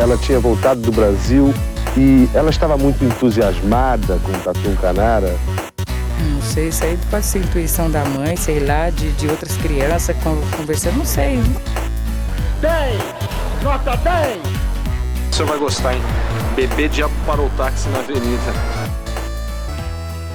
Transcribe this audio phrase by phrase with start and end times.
[0.00, 1.52] ela tinha voltado do Brasil
[1.94, 5.36] e ela estava muito entusiasmada com o Tatu Canara.
[6.32, 10.16] Não sei, isso aí pode ser intuição da mãe, sei lá, de, de outras crianças
[10.56, 11.38] conversando, não sei.
[12.62, 13.02] 10!
[13.62, 14.38] Nota 10!
[15.30, 16.02] O senhor vai gostar, hein?
[16.56, 18.52] Bebê diabo parou o táxi na avenida.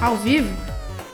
[0.00, 0.56] Ao vivo?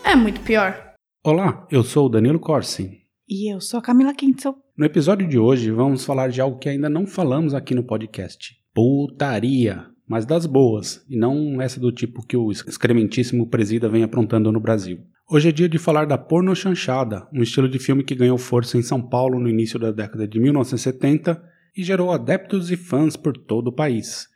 [0.04, 0.76] É muito pior.
[1.24, 3.01] Olá, eu sou o Danilo Corsi.
[3.34, 4.54] E eu sou a Camila Kintzel.
[4.76, 8.54] No episódio de hoje vamos falar de algo que ainda não falamos aqui no podcast:
[8.74, 9.86] putaria.
[10.06, 14.60] Mas das boas, e não essa do tipo que o excrementíssimo presida vem aprontando no
[14.60, 14.98] Brasil.
[15.30, 18.76] Hoje é dia de falar da porno chanchada, um estilo de filme que ganhou força
[18.76, 21.42] em São Paulo no início da década de 1970
[21.74, 24.28] e gerou adeptos e fãs por todo o país.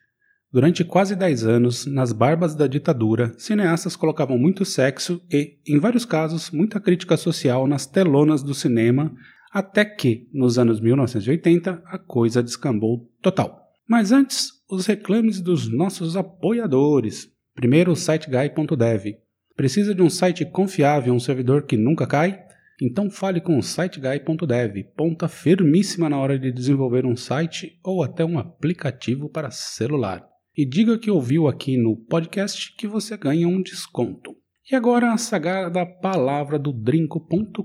[0.57, 6.07] Durante quase 10 anos, nas barbas da ditadura, cineastas colocavam muito sexo e, em vários
[6.07, 9.15] casos, muita crítica social nas telonas do cinema,
[9.53, 13.69] até que, nos anos 1980, a coisa descambou total.
[13.87, 17.31] Mas antes, os reclames dos nossos apoiadores.
[17.55, 19.17] Primeiro, o siteguy.dev.
[19.55, 22.43] Precisa de um site confiável, um servidor que nunca cai?
[22.81, 28.25] Então fale com o siteguy.dev, ponta firmíssima na hora de desenvolver um site ou até
[28.25, 30.27] um aplicativo para celular.
[30.57, 34.35] E diga que ouviu aqui no podcast que você ganha um desconto.
[34.73, 37.61] E agora a sagrada palavra do drinco.com.br.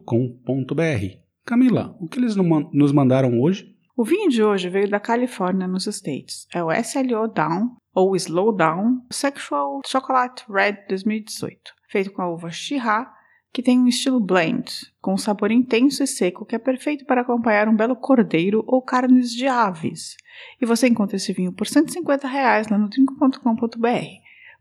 [1.45, 3.73] Camila, o que eles nos mandaram hoje?
[3.95, 6.45] O vinho de hoje veio da Califórnia, nos States.
[6.53, 12.52] É o SLO Down, ou Slow Down, Sexual Chocolate Red 2018, feito com a uva
[12.52, 13.08] Shiraz,
[13.53, 14.71] que tem um estilo blend,
[15.02, 18.81] com um sabor intenso e seco que é perfeito para acompanhar um belo cordeiro ou
[18.81, 20.16] carnes de aves.
[20.61, 23.88] E você encontra esse vinho por 150 reais lá no trinco.com.br.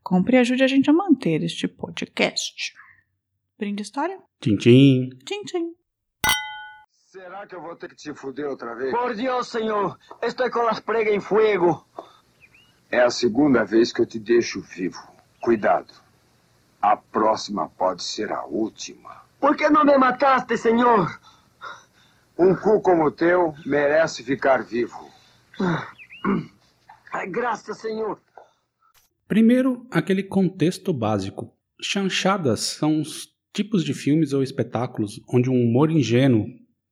[0.03, 2.75] Compre e ajude a gente a manter este podcast.
[3.59, 4.19] Brinde história?
[4.41, 5.11] Tchim, tchim.
[5.25, 5.75] Tchim, tchim.
[7.11, 8.91] Será que eu vou ter que te fuder outra vez?
[8.91, 9.99] Por Dios, senhor.
[10.23, 11.87] Estou com as pregas em fuego.
[12.91, 14.99] É a segunda vez que eu te deixo vivo.
[15.41, 15.93] Cuidado.
[16.81, 19.23] A próxima pode ser a última.
[19.39, 21.21] Por que não me mataste, senhor?
[22.39, 25.11] Um cu como o teu merece ficar vivo.
[27.13, 28.19] Ai, graças, senhor.
[29.29, 31.53] Primeiro, aquele contexto básico.
[31.81, 36.47] Chanchadas são os tipos de filmes ou espetáculos onde um humor ingênuo,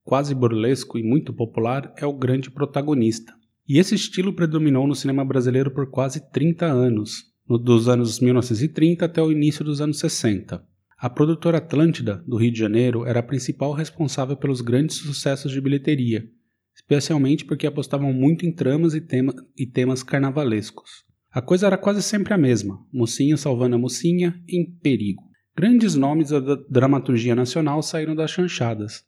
[0.04, 3.32] quase burlesco e muito popular, é o grande protagonista.
[3.66, 7.24] E esse estilo predominou no cinema brasileiro por quase 30 anos,
[7.56, 10.62] dos anos 1930 até o início dos anos 60.
[10.98, 15.60] A produtora Atlântida, do Rio de Janeiro, era a principal responsável pelos grandes sucessos de
[15.60, 16.28] bilheteria,
[16.74, 21.04] especialmente porque apostavam muito em tramas e, tema, e temas carnavalescos.
[21.30, 25.22] A coisa era quase sempre a mesma: mocinho salvando a mocinha em perigo.
[25.56, 29.04] Grandes nomes da dramaturgia nacional saíram das chanchadas,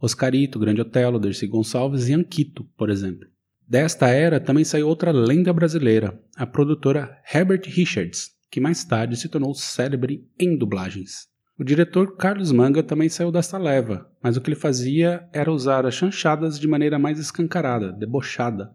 [0.00, 3.26] Oscarito, Grande Otelo, Dercy Gonçalves e Anquito, por exemplo.
[3.68, 9.28] Desta era também saiu outra lenda brasileira, a produtora Herbert Richards, que mais tarde se
[9.28, 11.26] tornou célebre em dublagens.
[11.58, 15.84] O diretor Carlos Manga também saiu desta leva, mas o que ele fazia era usar
[15.84, 18.70] as chanchadas de maneira mais escancarada, debochada,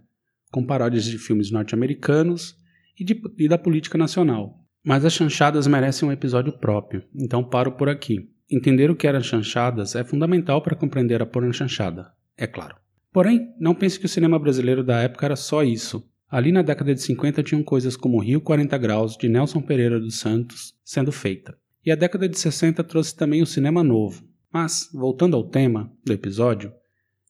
[0.52, 2.58] com paródias de filmes norte-americanos
[3.00, 3.06] e,
[3.38, 4.59] e da política nacional.
[4.84, 8.29] Mas as chanchadas merecem um episódio próprio, então paro por aqui.
[8.50, 12.81] Entender o que eram chanchadas é fundamental para compreender a porno chanchada, é claro.
[13.11, 16.07] Porém, não pense que o cinema brasileiro da época era só isso.
[16.29, 20.19] Ali na década de 50 tinham coisas como Rio 40 Graus, de Nelson Pereira dos
[20.19, 21.57] Santos, sendo feita.
[21.85, 24.23] E a década de 60 trouxe também o cinema novo.
[24.53, 26.72] Mas, voltando ao tema do episódio,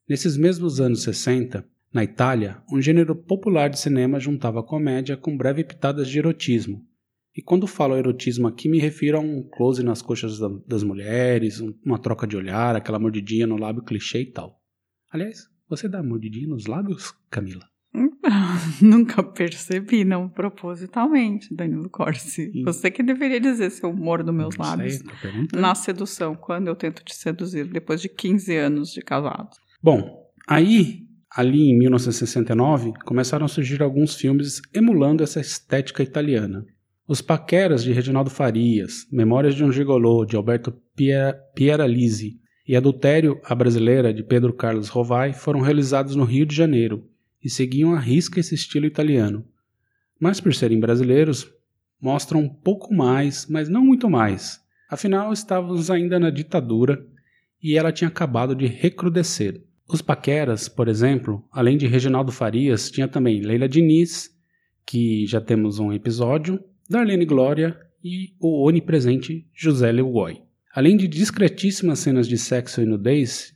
[0.08, 5.64] nesses mesmos anos 60, na Itália, um gênero popular de cinema juntava comédia com breve
[5.64, 6.86] pitadas de erotismo,
[7.34, 11.98] e quando falo erotismo aqui, me refiro a um close nas coxas das mulheres, uma
[11.98, 14.60] troca de olhar, aquela mordidinha no lábio clichê e tal.
[15.10, 17.64] Aliás, você dá mordidinha nos lábios, Camila?
[18.80, 22.52] Nunca percebi, não propositalmente, Danilo Corsi.
[22.62, 25.02] Você que deveria dizer seu humor dos meus lábios
[25.52, 29.50] na sedução, quando eu tento te seduzir, depois de 15 anos de casado.
[29.82, 36.64] Bom, aí, ali em 1969, começaram a surgir alguns filmes emulando essa estética italiana.
[37.08, 40.72] Os Paqueras, de Reginaldo Farias, Memórias de um Gigolô, de Alberto
[41.54, 47.08] Pieralisi, e Adultério, a Brasileira, de Pedro Carlos Rovai, foram realizados no Rio de Janeiro
[47.42, 49.44] e seguiam à risca esse estilo italiano.
[50.18, 51.52] Mas por serem brasileiros,
[52.00, 54.60] mostram um pouco mais, mas não muito mais.
[54.88, 57.04] Afinal, estávamos ainda na ditadura
[57.62, 59.62] e ela tinha acabado de recrudescer.
[59.88, 64.30] Os Paqueras, por exemplo, além de Reginaldo Farias, tinha também Leila Diniz,
[64.86, 70.42] que já temos um episódio, Darlene Glória e o onipresente José Leogoy.
[70.74, 73.52] Além de discretíssimas cenas de sexo e nudez,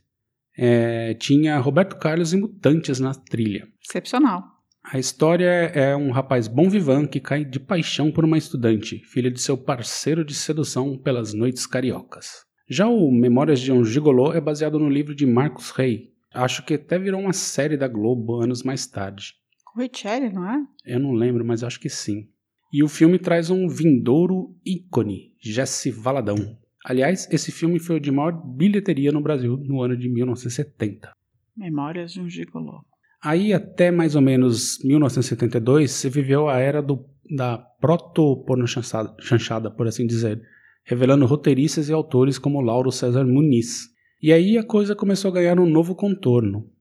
[0.55, 3.67] é, tinha Roberto Carlos e Mutantes na trilha.
[3.83, 4.43] Excepcional.
[4.83, 9.31] A história é um rapaz bom vivant que cai de paixão por uma estudante, filha
[9.31, 12.45] de seu parceiro de sedução pelas noites cariocas.
[12.69, 16.13] Já o Memórias de um Gigolô é baseado no livro de Marcos Rey.
[16.33, 19.33] Acho que até virou uma série da Globo anos mais tarde.
[19.65, 20.59] Com Richelli, não é?
[20.85, 22.29] Eu não lembro, mas acho que sim.
[22.71, 26.57] E o filme traz um vindouro ícone, Jesse Valadão.
[26.89, 31.11] Aliás, esse filme foi o de maior bilheteria no Brasil no ano de 1970.
[31.53, 32.79] Memórias de um Gigolô.
[33.21, 37.05] Aí, até mais ou menos 1972, se viveu a era do,
[37.35, 40.41] da proto-porno-chanchada, por assim dizer,
[40.85, 43.89] revelando roteiristas e autores como Lauro César Muniz.
[44.23, 46.71] E aí a coisa começou a ganhar um novo contorno.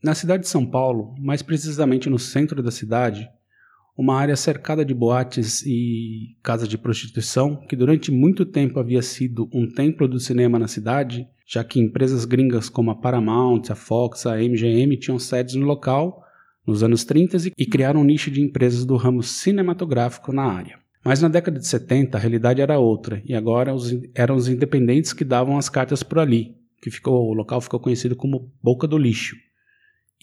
[0.00, 3.28] Na cidade de São Paulo, mais precisamente no centro da cidade,
[3.98, 9.50] uma área cercada de boates e casas de prostituição, que durante muito tempo havia sido
[9.52, 14.24] um templo do cinema na cidade, já que empresas gringas como a Paramount, a Fox,
[14.24, 16.22] a MGM tinham sedes no local
[16.64, 20.78] nos anos 30 e criaram um nicho de empresas do ramo cinematográfico na área.
[21.04, 25.12] Mas na década de 70 a realidade era outra, e agora os, eram os independentes
[25.12, 28.96] que davam as cartas por ali, que ficou, o local ficou conhecido como Boca do
[28.96, 29.34] Lixo.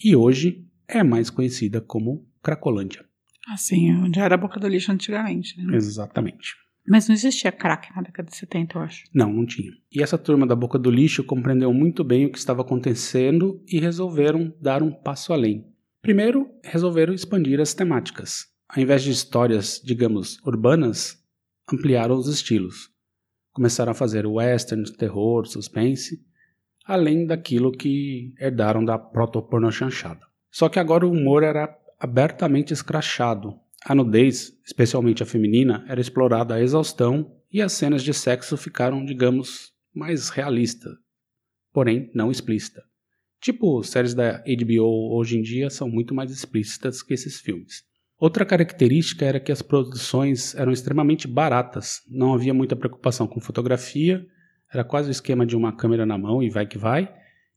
[0.02, 3.04] E hoje é mais conhecida como Cracolândia.
[3.48, 5.76] Assim, onde era a boca do lixo antigamente, né?
[5.76, 6.54] Exatamente.
[6.88, 9.04] Mas não existia crack na década de 70, eu acho.
[9.12, 9.72] Não, não tinha.
[9.92, 13.80] E essa turma da Boca do Lixo compreendeu muito bem o que estava acontecendo e
[13.80, 15.66] resolveram dar um passo além.
[16.00, 18.46] Primeiro, resolveram expandir as temáticas.
[18.68, 21.20] Ao invés de histórias, digamos, urbanas,
[21.72, 22.90] ampliaram os estilos.
[23.52, 26.24] Começaram a fazer western, terror, suspense,
[26.84, 30.20] além daquilo que herdaram da proto-porno chanchada.
[30.52, 31.66] Só que agora o humor era
[31.98, 33.58] abertamente escrachado.
[33.84, 39.04] A nudez, especialmente a feminina, era explorada à exaustão e as cenas de sexo ficaram,
[39.04, 40.92] digamos, mais realistas,
[41.72, 42.82] porém não explícita.
[43.40, 47.84] Tipo, séries da HBO hoje em dia são muito mais explícitas que esses filmes.
[48.18, 54.26] Outra característica era que as produções eram extremamente baratas, não havia muita preocupação com fotografia,
[54.72, 57.14] era quase o esquema de uma câmera na mão e vai que vai,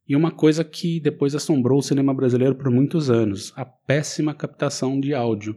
[0.10, 5.00] e uma coisa que depois assombrou o cinema brasileiro por muitos anos: a péssima captação
[5.00, 5.56] de áudio,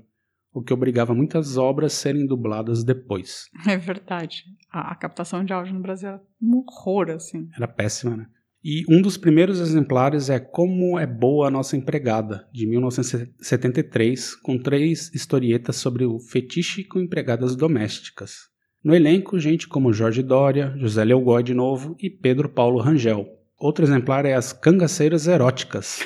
[0.53, 3.47] o que obrigava muitas obras a serem dubladas depois.
[3.67, 4.45] É verdade.
[4.71, 7.49] A, a captação de áudio no Brasil era um horror, assim.
[7.57, 8.27] Era péssima, né?
[8.65, 14.57] E um dos primeiros exemplares é Como é Boa a Nossa Empregada, de 1973, com
[14.57, 18.53] três historietas sobre o fetiche com empregadas domésticas.
[18.85, 23.27] No elenco, gente como Jorge Dória, José Leogói de novo e Pedro Paulo Rangel,
[23.63, 26.05] Outro exemplar é As Cangaceiras Eróticas,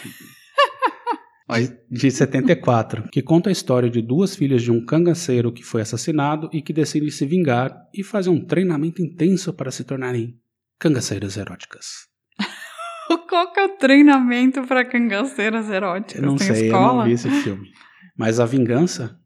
[1.90, 6.50] de 74, que conta a história de duas filhas de um cangaceiro que foi assassinado
[6.52, 10.38] e que decidem se vingar e fazer um treinamento intenso para se tornarem
[10.78, 12.06] cangaceiras eróticas.
[13.26, 16.22] Qual que é o treinamento para cangaceiras eróticas?
[16.22, 16.92] Eu não Tem sei, escola?
[16.92, 17.72] eu não vi esse filme.
[18.18, 19.18] Mas a vingança,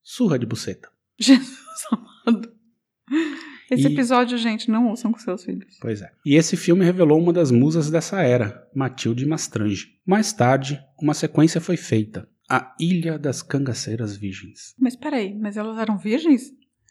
[0.00, 0.88] surra de buceta.
[1.18, 1.58] Jesus
[1.90, 2.52] amado.
[3.70, 5.76] Esse E- episódio, gente, não ouçam com seus filhos.
[5.80, 6.10] Pois é.
[6.24, 9.88] E esse filme revelou uma das musas dessa era, Matilde Mastrange.
[10.06, 14.74] Mais tarde, uma sequência foi feita, A Ilha das Cangaceiras Virgens.
[14.78, 16.50] Mas peraí, mas elas eram virgens?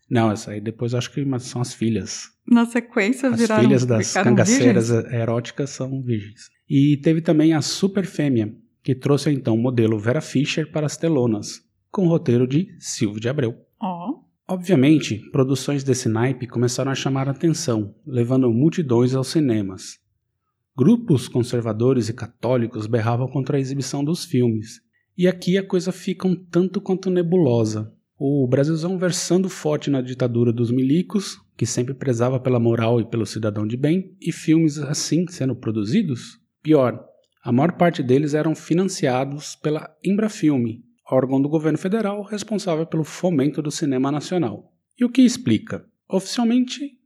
[0.09, 2.29] Não, essa aí depois eu acho que são as filhas.
[2.47, 5.13] Na sequência As viraram filhas das cangaceiras virgens?
[5.13, 6.49] eróticas são virgens.
[6.69, 10.95] E teve também a Super Fêmea, que trouxe então o modelo Vera Fischer para as
[10.95, 11.61] telonas,
[11.91, 13.55] com o roteiro de Silvio de Abreu.
[13.81, 14.13] Ó,
[14.49, 19.99] Obviamente, produções desse naipe começaram a chamar atenção, levando multidões aos cinemas.
[20.73, 24.79] Grupos conservadores e católicos berravam contra a exibição dos filmes.
[25.17, 27.91] E aqui a coisa fica um tanto quanto nebulosa.
[28.17, 33.25] O Brasilzão versando forte na ditadura dos milicos, que sempre prezava pela moral e pelo
[33.25, 36.39] cidadão de bem, e filmes assim sendo produzidos?
[36.63, 37.03] Pior,
[37.43, 43.61] a maior parte deles eram financiados pela Embrafilme, órgão do governo federal responsável pelo fomento
[43.61, 44.73] do cinema nacional.
[44.99, 45.85] E o que explica?
[46.09, 46.97] Oficialmente,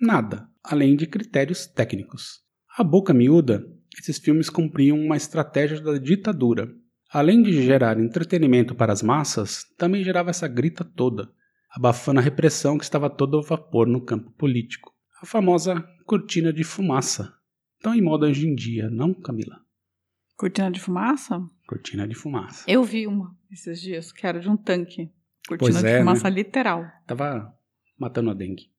[0.00, 2.40] nada, além de critérios técnicos.
[2.76, 3.64] A boca miúda,
[3.98, 6.68] esses filmes cumpriam uma estratégia da ditadura.
[7.12, 11.28] Além de gerar entretenimento para as massas, também gerava essa grita toda,
[11.70, 14.92] abafando a repressão que estava todo ao vapor no campo político.
[15.20, 17.34] A famosa cortina de fumaça.
[17.80, 19.56] Tão em moda hoje em dia, não, Camila?
[20.40, 21.38] cortina de fumaça?
[21.66, 22.64] Cortina de fumaça.
[22.66, 25.10] Eu vi uma esses dias, que era de um tanque.
[25.48, 26.36] Cortina Pois de é, fumaça né?
[26.36, 26.86] literal.
[27.06, 27.52] Tava
[27.98, 28.70] matando a dengue.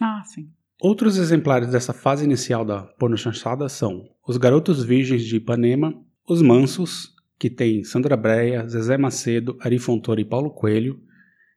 [0.00, 0.50] Ah, sim.
[0.80, 5.94] Outros exemplares dessa fase inicial da pornochanchada são Os Garotos Virgens de Ipanema,
[6.26, 11.00] Os Mansos, que tem Sandra Breia, Zezé Macedo, Ari Fontoura e Paulo Coelho.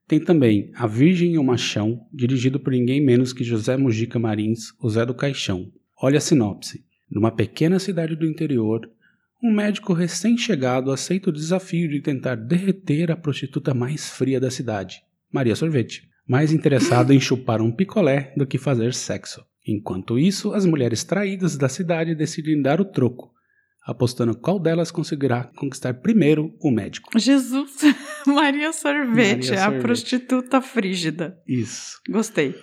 [0.08, 4.74] Tem também A Virgem e o Machão, dirigido por ninguém menos que José Mujica Marins,
[4.79, 5.72] o Zé do Caixão.
[6.01, 6.86] Olha a sinopse.
[7.10, 8.89] Numa pequena cidade do interior,
[9.43, 15.01] um médico recém-chegado aceita o desafio de tentar derreter a prostituta mais fria da cidade,
[15.29, 19.45] Maria Sorvete, mais interessado em chupar um picolé do que fazer sexo.
[19.67, 23.33] Enquanto isso, as mulheres traídas da cidade decidem dar o troco,
[23.85, 27.17] apostando qual delas conseguirá conquistar primeiro o médico.
[27.19, 27.71] Jesus,
[28.25, 29.81] Maria Sorvete, Maria a Sorvete.
[29.81, 31.38] prostituta frígida.
[31.45, 32.00] Isso.
[32.09, 32.55] Gostei.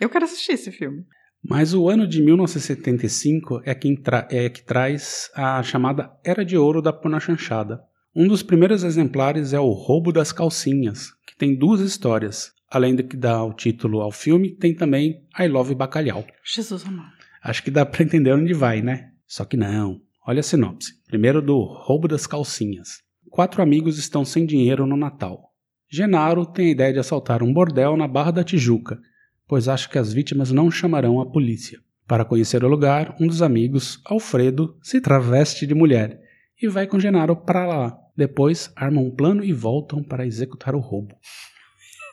[0.00, 1.04] Eu quero assistir esse filme.
[1.42, 6.56] Mas o ano de 1975 é, quem tra- é que traz a chamada Era de
[6.56, 7.80] Ouro da pornochanchada.
[8.14, 12.52] Um dos primeiros exemplares é o Roubo das Calcinhas, que tem duas histórias.
[12.70, 16.24] Além do que dá o título ao filme, tem também I Love Bacalhau.
[16.44, 17.12] Jesus amado.
[17.42, 19.10] Acho que dá pra entender onde vai, né?
[19.26, 20.00] Só que não.
[20.26, 20.92] Olha a sinopse.
[21.06, 23.02] Primeiro do Roubo das Calcinhas.
[23.30, 25.52] Quatro amigos estão sem dinheiro no Natal.
[25.88, 28.98] Genaro tem a ideia de assaltar um bordel na Barra da Tijuca,
[29.46, 31.78] pois acha que as vítimas não chamarão a polícia.
[32.06, 36.20] Para conhecer o lugar, um dos amigos, Alfredo, se traveste de mulher
[36.60, 37.98] e vai com Genaro para lá.
[38.16, 41.14] Depois armam um plano e voltam para executar o roubo.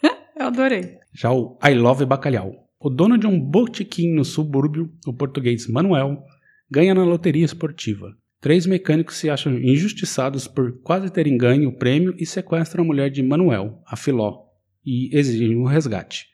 [0.37, 0.97] Eu adorei.
[1.13, 2.67] Já o I Love Bacalhau.
[2.79, 6.21] O dono de um botequim no subúrbio, o português Manuel,
[6.69, 8.13] ganha na loteria esportiva.
[8.41, 13.09] Três mecânicos se acham injustiçados por quase terem ganho o prêmio e sequestram a mulher
[13.09, 14.39] de Manuel, a Filó,
[14.85, 16.32] e exigem um resgate.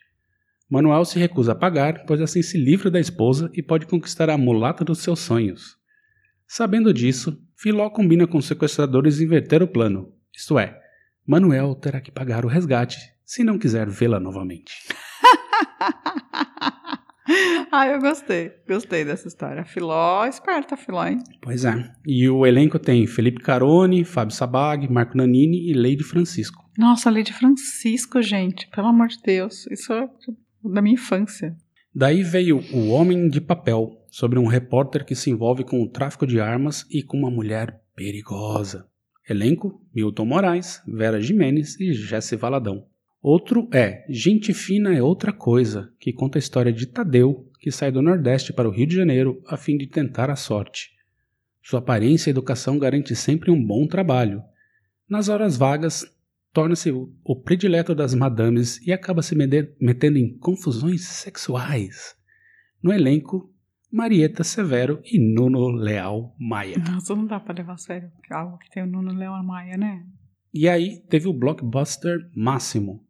[0.69, 4.37] Manuel se recusa a pagar, pois assim se livra da esposa e pode conquistar a
[4.37, 5.77] mulata dos seus sonhos.
[6.47, 10.79] Sabendo disso, Filó combina com os sequestradores inverter o plano, isto é,
[11.25, 14.73] Manuel terá que pagar o resgate se não quiser vê-la novamente.
[17.71, 18.51] ah, eu gostei.
[18.67, 19.63] Gostei dessa história.
[19.65, 21.19] Filó, esperta, Filó, hein?
[21.41, 21.91] Pois é.
[22.07, 26.63] E o elenco tem Felipe Carone, Fábio Sabag, Marco Nanini e Leide Francisco.
[26.77, 28.67] Nossa, Lady Francisco, gente.
[28.69, 29.67] Pelo amor de Deus.
[29.67, 30.09] Isso é
[30.63, 31.55] da minha infância.
[31.93, 36.25] Daí veio O Homem de Papel, sobre um repórter que se envolve com o tráfico
[36.25, 38.87] de armas e com uma mulher perigosa.
[39.29, 42.85] Elenco: Milton Moraes, Vera Jimenez e Jesse Valadão.
[43.21, 47.91] Outro é Gente Fina é Outra Coisa, que conta a história de Tadeu, que sai
[47.91, 50.91] do Nordeste para o Rio de Janeiro a fim de tentar a sorte.
[51.61, 54.41] Sua aparência e educação garante sempre um bom trabalho.
[55.07, 56.05] Nas horas vagas,
[56.53, 62.15] torna-se o, o predileto das madames e acaba se metendo em confusões sexuais.
[62.81, 63.53] No elenco,
[63.91, 66.77] Marieta Severo e Nuno Leal Maia.
[66.77, 70.05] Nossa, não dá pra levar a sério algo que tem o Nuno Leão Maia, né?
[70.53, 73.03] E aí teve o blockbuster máximo,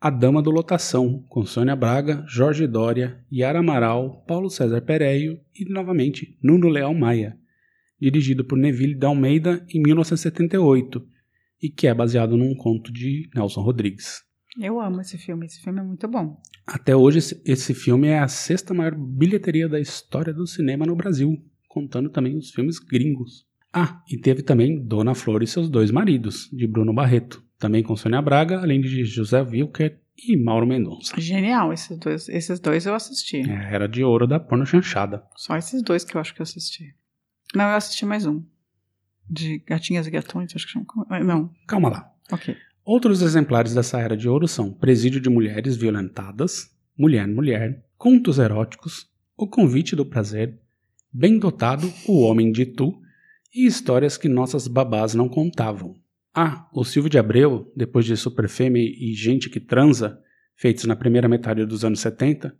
[0.00, 5.70] A Dama do Lotação, com Sônia Braga, Jorge Dória, Yara Amaral, Paulo César Pereio e,
[5.70, 7.38] novamente, Nuno Leal Maia,
[8.00, 11.11] dirigido por Neville de Almeida em 1978
[11.62, 14.22] e que é baseado num conto de Nelson Rodrigues.
[14.60, 15.46] Eu amo esse filme.
[15.46, 16.36] Esse filme é muito bom.
[16.66, 20.96] Até hoje, esse, esse filme é a sexta maior bilheteria da história do cinema no
[20.96, 21.36] Brasil,
[21.68, 23.46] contando também os filmes gringos.
[23.72, 27.96] Ah, e teve também Dona Flor e seus dois maridos, de Bruno Barreto, também com
[27.96, 31.18] Sônia Braga, além de José Wilker e Mauro Mendonça.
[31.18, 32.28] Genial, esses dois.
[32.28, 33.38] Esses dois eu assisti.
[33.38, 35.22] É, era de ouro da porno chanchada.
[35.36, 36.94] Só esses dois que eu acho que eu assisti.
[37.54, 38.44] Não, eu assisti mais um.
[39.28, 40.86] De Gatinhas e Gatões, acho que chama.
[41.24, 42.12] Não, Calma lá.
[42.30, 42.56] ok.
[42.84, 49.08] Outros exemplares dessa era de ouro são Presídio de Mulheres Violentadas, Mulher Mulher, Contos Eróticos,
[49.36, 50.58] O Convite do Prazer,
[51.12, 52.92] Bem Dotado, O Homem de Tu
[53.54, 55.94] e Histórias que Nossas Babás Não Contavam.
[56.34, 60.18] Ah, o Silvio de Abreu, depois de Superfêmea e Gente que Transa,
[60.56, 62.56] feitos na primeira metade dos anos 70,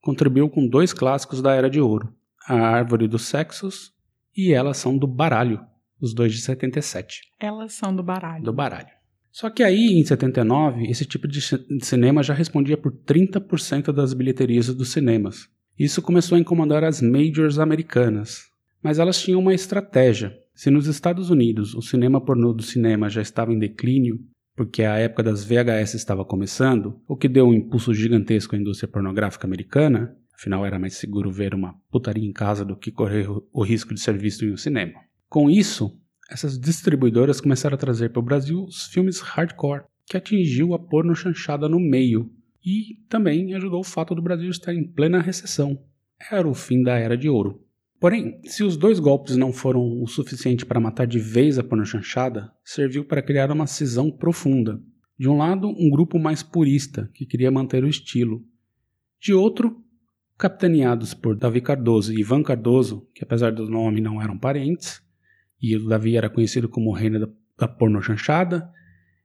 [0.00, 2.14] contribuiu com dois clássicos da Era de Ouro,
[2.46, 3.92] A Árvore dos Sexos
[4.36, 5.60] e Elas São do Baralho,
[6.04, 8.44] os dois de 77 Elas são do baralho.
[8.44, 8.88] do baralho.
[9.32, 13.92] Só que aí, em 79, esse tipo de ci- de cinema já respondia por 30%
[13.92, 15.48] das bilheterias dos cinemas.
[15.76, 18.44] Isso começou a incomodar as majors americanas.
[18.80, 20.36] Mas elas tinham uma estratégia.
[20.54, 24.20] Se nos Estados Unidos o cinema pornô do cinema já estava em declínio,
[24.54, 28.86] porque a época das VHS estava começando, o que deu um impulso gigantesco à indústria
[28.88, 33.62] pornográfica americana, afinal era mais seguro ver uma putaria em casa do que correr o
[33.64, 35.00] risco de ser visto em um cinema.
[35.34, 35.90] Com isso,
[36.30, 41.12] essas distribuidoras começaram a trazer para o Brasil os filmes hardcore, que atingiu a porno
[41.12, 42.30] chanchada no meio.
[42.64, 45.76] E também ajudou o fato do Brasil estar em plena recessão.
[46.30, 47.60] Era o fim da era de ouro.
[47.98, 51.84] Porém, se os dois golpes não foram o suficiente para matar de vez a porno
[51.84, 54.80] chanchada, serviu para criar uma cisão profunda.
[55.18, 58.46] De um lado, um grupo mais purista, que queria manter o estilo.
[59.20, 59.82] De outro,
[60.38, 65.02] capitaneados por Davi Cardoso e Ivan Cardoso, que apesar do nome não eram parentes,
[65.72, 67.28] e o Davi era conhecido como o reino da,
[67.58, 68.68] da porno chanchada,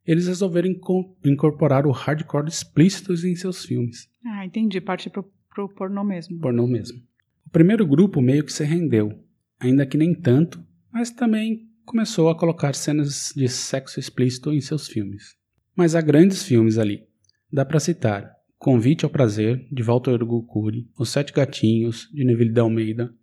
[0.06, 4.80] eles resolveram inco- incorporar o hardcore explícito em seus filmes, Ah, entendi.
[4.82, 6.40] Parte pro, pro pornô mesmo.
[6.40, 6.98] pornô mesmo.
[7.46, 9.24] O primeiro grupo meio que se rendeu,
[9.60, 14.88] ainda que nem tanto, mas também começou a colocar cenas de sexo explícito em seus
[14.88, 15.36] filmes.
[15.76, 17.04] Mas há grandes filmes ali.
[17.52, 22.52] Dá para citar Convite ao Prazer, de Walter Hugo Cury, Os Sete Gatinhos, de Neville
[22.54, 23.14] de Almeida,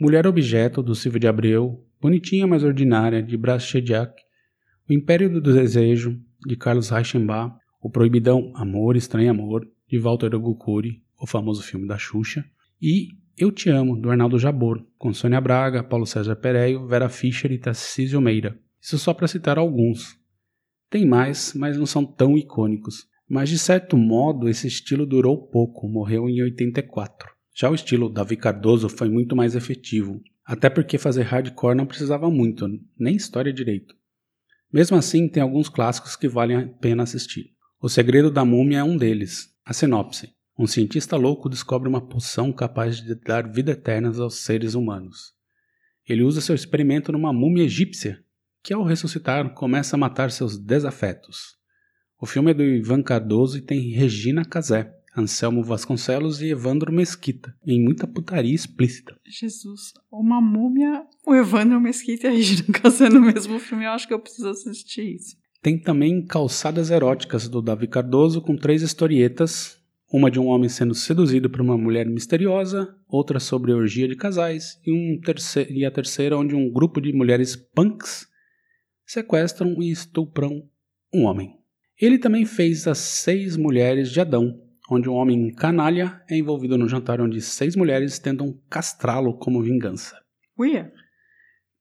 [0.00, 4.22] Mulher Objeto, do Silvio de Abreu, Bonitinha Mais Ordinária, de Brás Chediak,
[4.88, 10.54] O Império do Desejo, de Carlos Reichenbach, O Proibidão Amor, Estranho Amor, de Walter Hugo
[10.54, 12.44] Cury, o famoso filme da Xuxa,
[12.80, 17.50] e Eu Te Amo, do Arnaldo Jabor, com Sônia Braga, Paulo César Pereio, Vera Fischer
[17.50, 18.56] e Tarcísio Meira.
[18.80, 20.16] Isso só para citar alguns.
[20.88, 23.08] Tem mais, mas não são tão icônicos.
[23.28, 27.28] Mas de certo modo, esse estilo durou pouco, morreu em 84.
[27.54, 32.30] Já o estilo Davi Cardoso foi muito mais efetivo, até porque fazer hardcore não precisava
[32.30, 32.66] muito,
[32.98, 33.94] nem história direito.
[34.72, 37.50] Mesmo assim, tem alguns clássicos que valem a pena assistir.
[37.78, 39.54] O Segredo da Múmia é um deles.
[39.62, 44.72] A sinopse: um cientista louco descobre uma poção capaz de dar vida eterna aos seres
[44.72, 45.34] humanos.
[46.08, 48.24] Ele usa seu experimento numa múmia egípcia,
[48.62, 51.58] que ao ressuscitar começa a matar seus desafetos.
[52.18, 57.54] O filme é do Ivan Cardoso e tem Regina Casé, Anselmo Vasconcelos e Evandro Mesquita,
[57.66, 59.16] em muita putaria explícita.
[59.26, 64.06] Jesus, uma múmia, o Evandro Mesquita e a Regina Casé no mesmo filme, eu acho
[64.06, 65.36] que eu preciso assistir isso.
[65.60, 69.78] Tem também Calçadas Eróticas, do Davi Cardoso, com três historietas,
[70.10, 74.16] uma de um homem sendo seduzido por uma mulher misteriosa, outra sobre a orgia de
[74.16, 78.26] casais, e, um terceiro, e a terceira onde um grupo de mulheres punks
[79.04, 80.62] sequestram e estupram
[81.12, 81.56] um homem.
[82.00, 86.88] Ele também fez As Seis Mulheres de Adão, onde um homem canalha é envolvido no
[86.88, 90.16] jantar onde seis mulheres tentam castrá-lo como vingança.
[90.58, 90.92] Uia.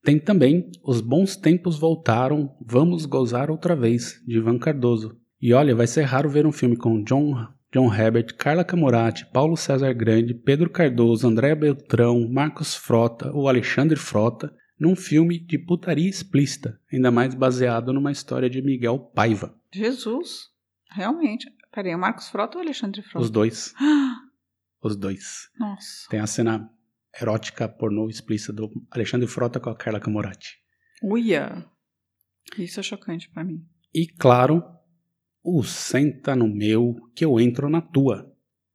[0.03, 5.17] Tem também Os Bons Tempos Voltaram, Vamos Gozar Outra Vez, de Ivan Cardoso.
[5.41, 7.33] E olha, vai ser raro ver um filme com John,
[7.73, 13.97] John Herbert, Carla Camurati, Paulo César Grande, Pedro Cardoso, Andréa Beltrão, Marcos Frota ou Alexandre
[13.97, 19.55] Frota num filme de putaria explícita, ainda mais baseado numa história de Miguel Paiva.
[19.73, 20.49] Jesus,
[20.91, 21.47] realmente.
[21.77, 23.23] Peraí, o Marcos Frota ou o Alexandre Frota?
[23.23, 23.71] Os dois.
[24.81, 25.47] Os dois.
[25.59, 26.09] Nossa.
[26.09, 26.67] Tem a cena
[27.21, 30.57] erótica pornô explícita do Alexandre Frota com a Carla Camorati.
[31.03, 31.67] Uia.
[32.57, 33.63] Isso é chocante pra mim.
[33.93, 34.63] E claro,
[35.43, 38.27] o Senta no Meu que eu entro na tua.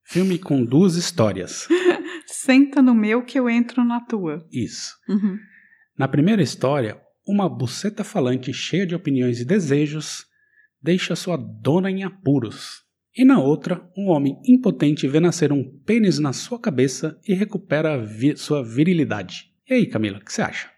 [0.04, 1.66] Filme com duas histórias.
[2.26, 4.46] Senta no meu que eu entro na tua.
[4.52, 4.96] Isso.
[5.08, 5.36] Uhum.
[5.98, 10.24] Na primeira história, uma buceta falante cheia de opiniões e desejos
[10.80, 12.82] deixa sua dona em apuros.
[13.16, 18.02] E na outra, um homem impotente vê nascer um pênis na sua cabeça e recupera
[18.02, 19.52] vi sua virilidade.
[19.68, 20.70] E aí, Camila, o que você acha?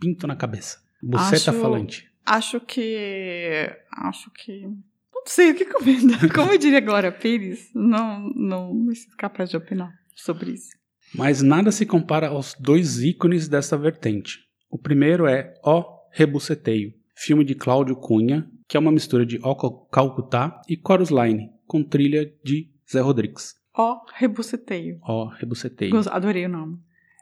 [0.00, 0.78] Pinto na cabeça.
[1.02, 2.10] Buceta Acho- falante.
[2.26, 3.70] Acho que.
[3.92, 4.62] Acho que.
[4.62, 6.28] Não sei o que comentar.
[6.32, 7.70] Como eu diria agora, Pires?
[7.74, 10.70] Não, não me sinto capaz de opinar sobre isso.
[11.14, 14.40] Mas nada se compara aos dois ícones dessa vertente.
[14.70, 19.54] O primeiro é O Rebuceteio, filme de Cláudio Cunha, que é uma mistura de O
[19.54, 23.54] Cal- Calcutá e Chorus Line, com trilha de Zé Rodrigues.
[23.76, 24.98] Ó, rebuceteio.
[25.02, 25.92] O Rebuceteio.
[26.10, 26.78] Adorei o nome.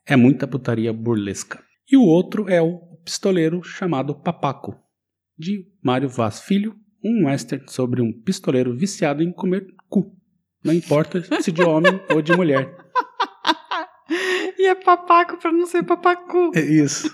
[0.07, 1.63] É muita putaria burlesca.
[1.91, 4.77] E o outro é o pistoleiro chamado Papaco,
[5.39, 6.75] de Mário Vaz Filho,
[7.05, 10.15] um western sobre um pistoleiro viciado em comer cu.
[10.65, 12.77] Não importa se de homem ou de mulher.
[14.59, 16.53] E é papaco pra não ser papacu.
[16.55, 17.13] É isso.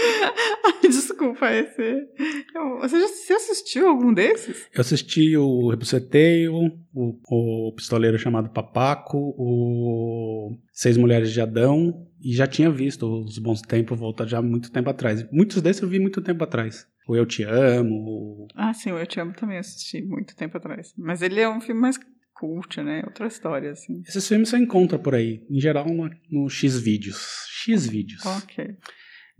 [0.82, 2.08] Desculpa, esse.
[2.54, 4.66] Eu- Você já você assistiu algum desses?
[4.74, 6.54] Eu assisti o Rebuceteio,
[6.94, 13.38] o, o Pistoleiro chamado Papaco, o Seis Mulheres de Adão, e já tinha visto os
[13.38, 15.24] Bons Tempos voltar já há muito tempo atrás.
[15.30, 16.86] Muitos desses eu vi muito tempo atrás.
[17.08, 20.56] O Eu Te Amo, o- Ah, sim, o Eu Te Amo também assisti muito tempo
[20.56, 20.92] atrás.
[20.96, 21.98] Mas ele é um filme mais
[22.34, 23.02] cult, né?
[23.04, 24.00] Outra história, assim.
[24.06, 27.18] esses filmes você encontra por aí, em geral no, no X-Vídeos.
[27.64, 28.24] X-Vídeos.
[28.24, 28.76] Ok.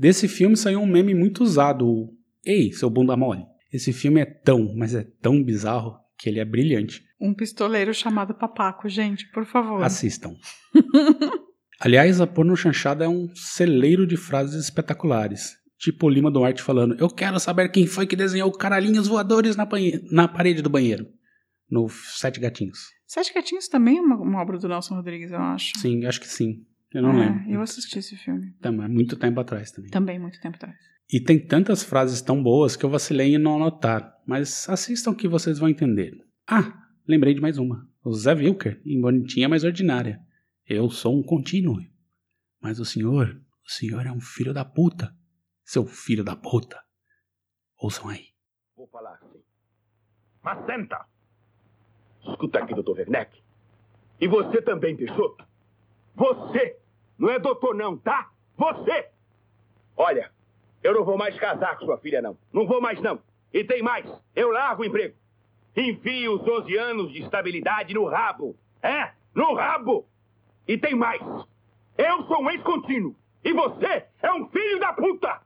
[0.01, 3.45] Desse filme saiu um meme muito usado, o Ei, seu bunda mole.
[3.71, 7.05] Esse filme é tão, mas é tão bizarro que ele é brilhante.
[7.21, 9.85] Um pistoleiro chamado Papaco, gente, por favor.
[9.85, 10.35] Assistam.
[11.79, 15.53] Aliás, a porno chanchada é um celeiro de frases espetaculares.
[15.79, 19.69] Tipo o Lima Duarte falando: Eu quero saber quem foi que desenhou caralhinhos voadores na,
[20.11, 21.07] na parede do banheiro.
[21.71, 22.89] No Sete Gatinhos.
[23.07, 25.79] Sete Gatinhos também é uma, uma obra do Nelson Rodrigues, eu acho.
[25.79, 26.65] Sim, acho que sim.
[26.93, 27.51] Eu não É, lembro.
[27.51, 28.53] Eu assisti esse filme.
[28.61, 29.91] Também, muito tempo atrás também.
[29.91, 30.77] Também, muito tempo atrás.
[31.13, 34.13] E tem tantas frases tão boas que eu vacilei em não anotar.
[34.27, 36.13] Mas assistam que vocês vão entender.
[36.49, 36.73] Ah,
[37.07, 37.89] lembrei de mais uma.
[38.05, 40.21] O Zé Wilker, em Bonitinha Mais Ordinária.
[40.67, 41.77] Eu sou um contínuo.
[42.61, 45.13] Mas o senhor, o senhor é um filho da puta.
[45.65, 46.81] Seu filho da puta.
[47.79, 48.27] Ouçam aí.
[48.77, 49.41] Vou falar sim.
[50.43, 51.07] Mas senta!
[52.29, 53.41] Escuta aqui, doutor Werneck.
[54.21, 55.45] E você também, Peixoto.
[56.15, 56.80] Você!
[57.21, 58.31] Não é doutor não, tá?
[58.57, 59.09] Você!
[59.95, 60.31] Olha,
[60.83, 62.39] eu não vou mais casar com sua filha, não.
[62.51, 63.21] Não vou mais, não.
[63.53, 64.07] E tem mais.
[64.35, 65.15] Eu largo o emprego.
[65.77, 68.57] Enfio os 11 anos de estabilidade no rabo.
[68.83, 70.09] É, no rabo.
[70.67, 71.21] E tem mais.
[71.99, 73.15] Eu sou um ex-contínuo.
[73.45, 75.41] E você é um filho da puta!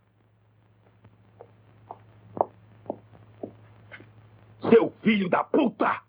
[4.71, 6.03] Seu filho da puta!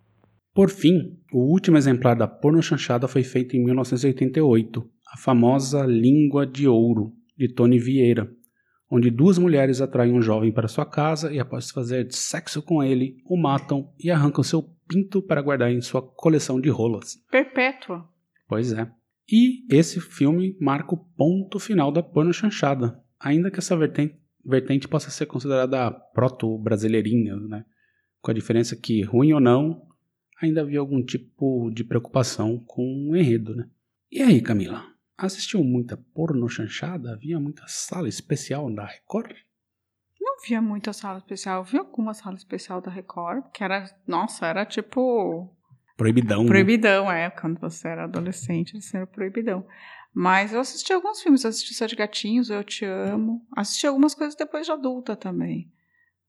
[0.54, 6.46] Por fim, o último exemplar da porno chanchada foi feito em 1988, a famosa Língua
[6.46, 8.32] de Ouro, de Tony Vieira,
[8.89, 13.18] onde duas mulheres atraem um jovem para sua casa e, após fazer sexo com ele,
[13.26, 17.18] o matam e arrancam seu pinto para guardar em sua coleção de rolas.
[17.32, 18.08] Perpétua.
[18.48, 18.89] Pois é.
[19.30, 24.15] E esse filme marca o ponto final da porno chanchada, ainda que essa vertente,
[24.46, 27.65] vertente possa ser considerada proto-brasileirinha, né?
[28.22, 29.82] Com a diferença que, ruim ou não,
[30.41, 33.68] ainda havia algum tipo de preocupação com o enredo, né?
[34.12, 34.94] E aí, Camila?
[35.17, 37.13] Assistiu muita porno chanchada?
[37.13, 39.34] Havia muita sala especial da Record?
[40.19, 41.60] Não via muita sala especial.
[41.60, 45.56] Eu vi alguma sala especial da Record, que era, nossa, era tipo
[45.95, 46.43] Proibidão.
[46.43, 46.47] né?
[46.49, 47.30] Proibidão, é.
[47.30, 49.65] Quando você era adolescente, isso era proibidão.
[50.13, 51.43] Mas eu assisti alguns filmes.
[51.43, 53.45] Eu assisti Sete Gatinhos, Eu Te Amo.
[53.56, 55.71] Assisti algumas coisas depois de adulta também.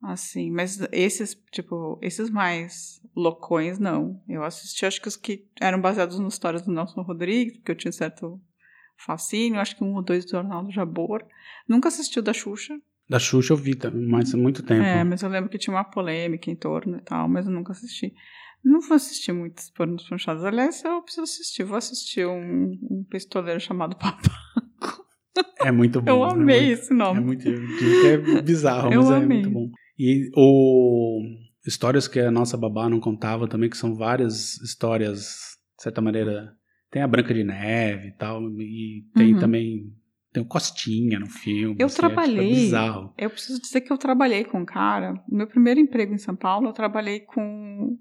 [0.02, 4.22] Assim, mas esses, tipo, esses mais loucões, não.
[4.28, 7.76] Eu assisti, acho que os que eram baseados nas histórias do Nelson Rodrigues, porque eu
[7.76, 8.40] tinha certo
[8.98, 9.60] fascínio.
[9.60, 11.24] Acho que um ou dois do Arnaldo Jabor.
[11.68, 12.74] Nunca assisti o da Xuxa.
[13.08, 13.76] Da Xuxa eu vi,
[14.08, 14.82] mas há muito tempo.
[14.82, 17.72] É, mas eu lembro que tinha uma polêmica em torno e tal, mas eu nunca
[17.72, 18.12] assisti.
[18.64, 20.42] Não vou assistir muitos pornos chanchados.
[20.44, 21.62] Aliás, eu preciso assistir.
[21.62, 25.06] Vou assistir um, um pistoleiro chamado Papaco.
[25.60, 26.10] É muito bom.
[26.10, 27.20] Eu é amei muito- esse nome.
[27.20, 29.38] É muito é bizarro, Eu mas é amei.
[29.38, 29.70] muito bom.
[29.98, 31.20] E o
[31.66, 36.55] histórias que a nossa babá não contava também, que são várias histórias, de certa maneira,
[36.90, 39.40] tem a Branca de Neve e tal, e tem Uhum.
[39.40, 39.92] também
[40.32, 41.76] tem o Costinha no filme.
[41.78, 42.50] Eu assim, é, tipo, é trabalhei.
[42.50, 43.14] bizarro.
[43.16, 45.14] Eu preciso dizer que eu trabalhei com um cara.
[45.28, 47.98] No meu primeiro emprego em São Paulo, eu trabalhei com,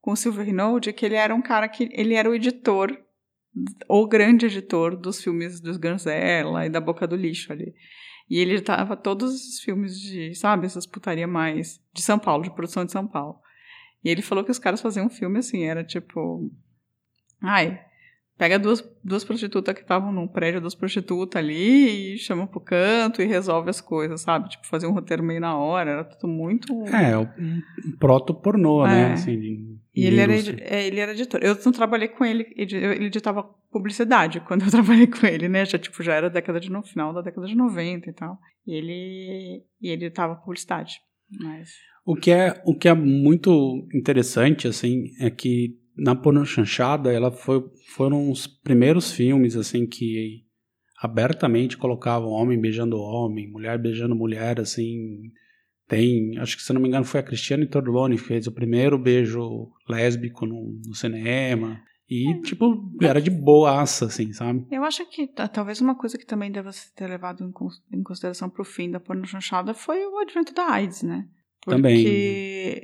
[0.00, 1.88] com o Silver Renaud, que ele era um cara que.
[1.92, 2.96] Ele era o editor,
[3.88, 7.72] o grande editor dos filmes dos Ganzella e da Boca do Lixo ali.
[8.28, 11.80] E ele editava todos os filmes de, sabe, essas putaria mais.
[11.94, 13.38] de São Paulo, de produção de São Paulo.
[14.02, 16.50] E ele falou que os caras faziam um filme assim, era tipo.
[17.40, 17.80] Ai,
[18.38, 23.22] pega duas, duas prostitutas que estavam num prédio, duas prostitutas ali, e chama pro canto
[23.22, 24.48] e resolve as coisas, sabe?
[24.50, 26.72] Tipo, fazer um roteiro meio na hora, era tudo muito.
[26.86, 29.10] É, o- um proto-pornô, né?
[29.10, 29.12] É.
[29.12, 31.40] Assim, de- E ele era, é, ele era editor.
[31.42, 35.64] Eu não trabalhei com ele, ele editava publicidade quando eu trabalhei com ele, né?
[35.64, 38.38] Já, tipo, já era década de, no final da década de 90 e tal.
[38.66, 41.00] E ele, e ele editava publicidade.
[41.40, 41.70] Mas.
[42.04, 47.30] O que é, o que é muito interessante, assim, é que na porno chanchada, ela
[47.30, 50.44] foi, foram os primeiros filmes, assim, que
[51.00, 55.30] abertamente colocavam homem beijando homem, mulher beijando mulher, assim.
[55.88, 58.98] Tem, acho que se não me engano foi a Cristiane Torlone que fez o primeiro
[58.98, 61.80] beijo lésbico no, no cinema.
[62.08, 64.64] E, tipo, era de boaça, assim, sabe?
[64.70, 68.02] Eu acho que ta- talvez uma coisa que também deva ser levado em, cons- em
[68.02, 71.26] consideração pro fim da porno chanchada foi o advento da AIDS, né?
[71.64, 72.82] Porque, Também.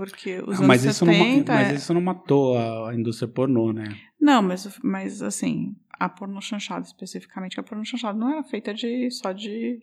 [0.00, 1.52] Porque os Ah, mas, anos isso não, 70...
[1.52, 3.84] mas é- isso não matou a, a indústria pornô, né?
[4.18, 9.10] Não, mas, mas assim, a porno chanchada especificamente, a porno chanchada não era feita de
[9.10, 9.78] só de...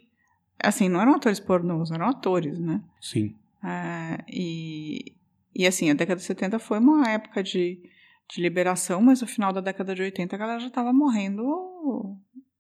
[0.58, 2.82] Assim, não eram atores pornôs, eram atores, né?
[3.00, 3.36] Sim.
[3.64, 5.14] É, e,
[5.54, 7.80] e assim, a década de 70 foi uma época de,
[8.28, 12.18] de liberação, mas no final da década de 80 a galera já tava morrendo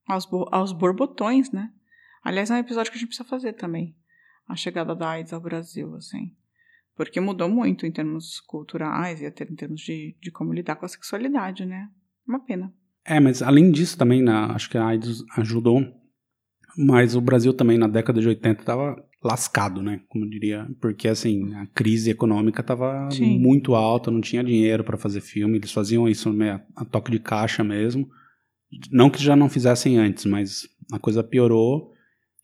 [0.07, 1.71] aos, aos borbotões, né?
[2.23, 3.95] Aliás, é um episódio que a gente precisa fazer também.
[4.47, 6.35] A chegada da AIDS ao Brasil, assim.
[6.97, 10.85] Porque mudou muito em termos culturais e até em termos de, de como lidar com
[10.85, 11.87] a sexualidade, né?
[12.27, 12.73] Uma pena.
[13.05, 15.81] É, mas além disso também, na, acho que a AIDS ajudou,
[16.77, 20.01] mas o Brasil também na década de 80 estava lascado, né?
[20.09, 24.97] Como eu diria, porque assim, a crise econômica estava muito alta, não tinha dinheiro para
[24.97, 28.09] fazer filme, eles faziam isso meio a toque de caixa mesmo.
[28.91, 31.93] Não que já não fizessem antes, mas a coisa piorou.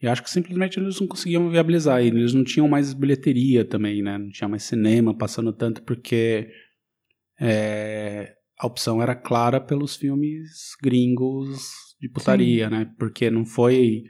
[0.04, 2.04] E acho que simplesmente eles não conseguiam viabilizar.
[2.04, 4.18] E eles não tinham mais bilheteria também, né?
[4.18, 6.50] Não tinha mais cinema passando tanto, porque
[7.39, 11.62] é, a opção era clara pelos filmes gringos
[12.02, 12.92] de putaria, né?
[13.00, 14.04] Porque não foi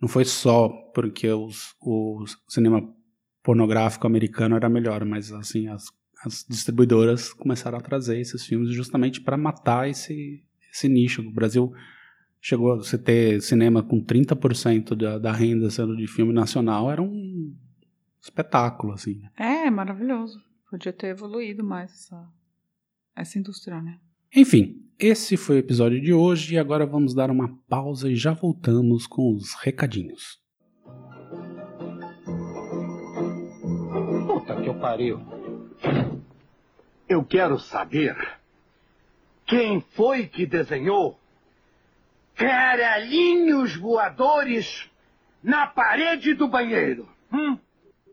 [0.00, 2.80] não foi só porque os, o cinema
[3.42, 5.84] pornográfico americano era melhor, mas assim as,
[6.24, 11.22] as distribuidoras começaram a trazer esses filmes justamente para matar esse esse nicho.
[11.22, 11.72] O Brasil
[12.42, 17.00] chegou a você ter cinema com 30% da, da renda sendo de filme nacional, era
[17.00, 17.54] um
[18.20, 19.20] espetáculo assim.
[19.20, 19.30] né?
[19.36, 20.42] É, maravilhoso.
[20.68, 22.28] Podia ter evoluído mais essa,
[23.14, 23.98] essa indústria, né?
[24.34, 28.32] Enfim, esse foi o episódio de hoje e agora vamos dar uma pausa e já
[28.32, 30.40] voltamos com os recadinhos.
[34.26, 35.20] Puta que eu pariu.
[37.08, 38.16] Eu quero saber
[39.46, 41.21] quem foi que desenhou
[42.42, 44.90] caralhinhos voadores
[45.42, 47.08] na parede do banheiro.
[47.32, 47.58] Hum?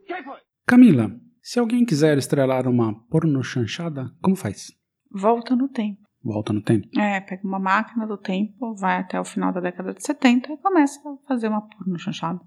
[0.06, 0.38] Quem foi?
[0.66, 1.12] Camila,
[1.42, 4.72] se alguém quiser estrelar uma porno chanchada, como faz?
[5.12, 6.02] Volta no tempo.
[6.24, 6.88] Volta no tempo?
[7.00, 10.58] É, pega uma máquina do tempo, vai até o final da década de 70 e
[10.58, 12.40] começa a fazer uma porno chanchada.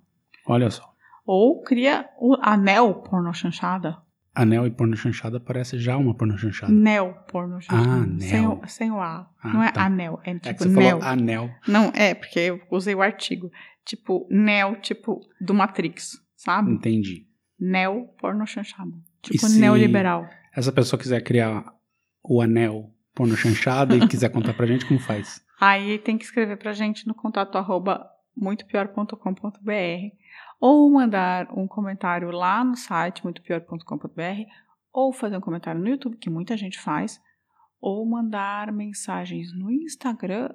[0.46, 0.84] Olha só.
[1.24, 3.96] Ou cria o anel porno chanchada.
[4.34, 6.72] Anel e porno chanchada parece já uma porno chanchada.
[6.72, 8.02] Neo porno chanchada.
[8.02, 8.60] Ah, Sem neo.
[8.62, 9.28] o, sem o A.
[9.42, 9.84] Ah, não é tá.
[9.84, 10.98] anel, é tipo É que você neo.
[11.00, 11.50] falou anel.
[11.68, 13.50] Não, é, porque eu usei o artigo.
[13.84, 16.70] Tipo, neo, tipo, do Matrix, sabe?
[16.72, 17.26] Entendi.
[17.60, 18.92] Neo porno chanchada.
[19.20, 20.26] Tipo, se- neoliberal.
[20.56, 21.64] Essa pessoa quiser criar
[22.22, 25.44] o anel porno chanchada e quiser contar pra gente, como faz?
[25.60, 29.72] Aí tem que escrever pra gente no contato arroba muitopior.com.br
[30.62, 34.44] ou mandar um comentário lá no site muitopior.com.br
[34.92, 37.20] ou fazer um comentário no YouTube, que muita gente faz,
[37.80, 40.50] ou mandar mensagens no Instagram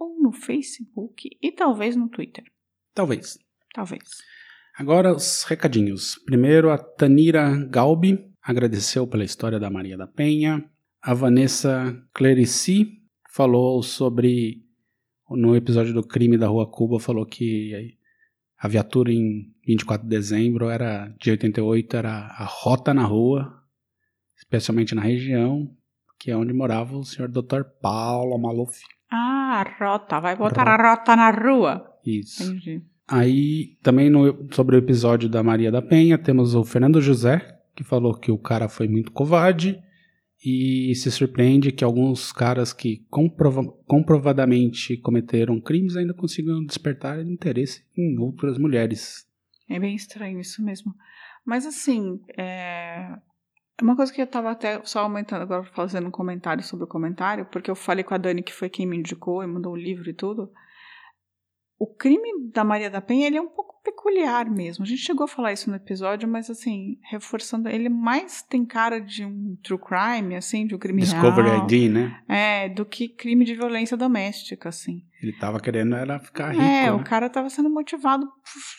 [0.00, 2.42] ou no Facebook e talvez no Twitter.
[2.92, 3.38] Talvez.
[3.72, 4.02] Talvez.
[4.76, 6.18] Agora os recadinhos.
[6.26, 10.68] Primeiro, a Tanira Galbi agradeceu pela história da Maria da Penha.
[11.00, 14.60] A Vanessa Clerici falou sobre.
[15.30, 17.96] No episódio do crime da Rua Cuba, falou que
[18.62, 23.52] a viatura em 24 de dezembro era de 88 era a rota na rua,
[24.38, 25.68] especialmente na região,
[26.18, 27.62] que é onde morava o senhor Dr.
[27.80, 28.80] Paulo Maluf.
[29.10, 30.20] Ah, a rota.
[30.20, 31.84] Vai botar a rota na rua.
[32.06, 32.42] Isso.
[32.44, 32.82] Entendi.
[33.08, 37.82] Aí, também no- sobre o episódio da Maria da Penha, temos o Fernando José, que
[37.84, 39.78] falou que o cara foi muito covarde
[40.44, 47.86] e se surpreende que alguns caras que comprova- comprovadamente cometeram crimes ainda consigam despertar interesse
[47.96, 49.26] em outras mulheres.
[49.68, 50.92] É bem estranho isso mesmo.
[51.44, 53.16] Mas assim, é
[53.80, 57.46] uma coisa que eu tava até só aumentando agora, fazendo um comentário sobre o comentário,
[57.46, 60.10] porque eu falei com a Dani, que foi quem me indicou e mandou o livro
[60.10, 60.52] e tudo.
[61.78, 64.84] O crime da Maria da Penha, ele é um pouco peculiar mesmo.
[64.84, 69.00] A gente chegou a falar isso no episódio, mas assim, reforçando, ele mais tem cara
[69.00, 71.48] de um true crime, assim, de um crime Discovery.
[71.64, 72.22] ID, né?
[72.28, 75.04] É, do que crime de violência doméstica, assim.
[75.22, 76.62] Ele tava querendo era ficar rico.
[76.62, 76.92] É, né?
[76.92, 78.26] o cara estava sendo motivado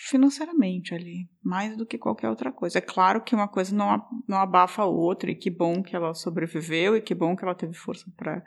[0.10, 2.78] financeiramente ali, mais do que qualquer outra coisa.
[2.78, 6.14] É claro que uma coisa não, não abafa a outra, e que bom que ela
[6.14, 8.44] sobreviveu, e que bom que ela teve força para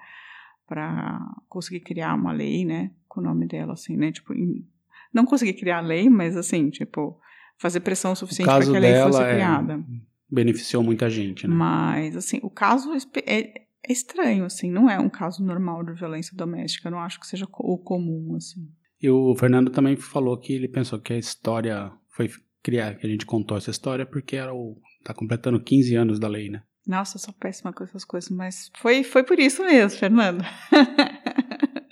[0.69, 4.67] para conseguir criar uma lei, né, com o nome dela, assim, né, tipo, em-
[5.13, 7.21] não conseguir criar a lei, mas assim, tipo,
[7.59, 9.85] fazer pressão O suficiente para que a lei fosse é, criada.
[10.31, 11.55] beneficiou muita gente, né?
[11.55, 12.93] Mas, assim, o caso
[13.27, 13.41] é,
[13.87, 17.27] é estranho, assim, não é um caso normal de violência doméstica, eu não acho que
[17.27, 18.69] seja o comum, assim.
[19.01, 22.31] E o Fernando também falou que ele pensou que a história foi
[22.63, 26.27] criar, que a gente contou essa história porque era o tá completando 15 anos da
[26.27, 26.63] lei, né?
[26.87, 30.45] Nossa, eu sou péssima com essas coisas, mas foi, foi por isso mesmo, Fernando.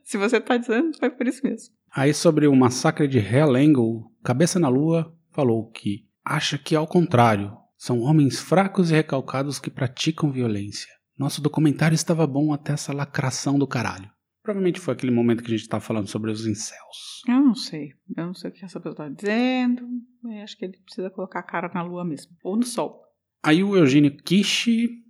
[0.05, 1.75] Se você tá dizendo, foi por isso mesmo.
[1.91, 7.57] Aí sobre o massacre de Realengo, Cabeça na Lua falou que acha que ao contrário,
[7.77, 10.93] são homens fracos e recalcados que praticam violência.
[11.19, 14.11] Nosso documentário estava bom até essa lacração do caralho.
[14.43, 17.23] Provavelmente foi aquele momento que a gente estava falando sobre os incels.
[17.27, 17.93] Eu não sei.
[18.17, 19.87] Eu não sei o que essa pessoa tá dizendo.
[20.25, 22.33] Eu acho que ele precisa colocar a cara na lua mesmo.
[22.43, 23.01] Ou no sol.
[23.43, 25.04] Aí o Eugênio Kishi